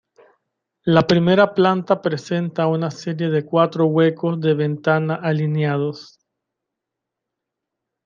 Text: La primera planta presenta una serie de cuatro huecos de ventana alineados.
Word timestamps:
La 0.95 1.03
primera 1.11 1.53
planta 1.53 2.01
presenta 2.01 2.65
una 2.65 2.89
serie 2.89 3.29
de 3.29 3.45
cuatro 3.45 3.85
huecos 3.85 4.41
de 4.41 4.55
ventana 4.55 5.13
alineados. 5.13 6.17